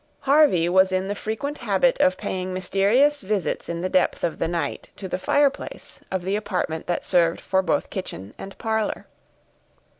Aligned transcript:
Harvey 0.21 0.67
was 0.67 0.91
in 0.91 1.07
the 1.07 1.13
frequent 1.13 1.59
habit 1.59 1.99
of 2.01 2.17
paying 2.17 2.51
mysterious 2.55 3.21
visits 3.21 3.69
in 3.69 3.81
the 3.81 3.87
depth 3.87 4.23
of 4.23 4.39
the 4.39 4.47
night, 4.47 4.89
to 4.95 5.07
the 5.07 5.19
fireplace 5.19 5.99
of 6.09 6.23
the 6.23 6.35
apartment 6.35 6.87
that 6.87 7.05
served 7.05 7.39
for 7.39 7.61
both 7.61 7.91
kitchen 7.91 8.33
and 8.39 8.57
parlor. 8.57 9.05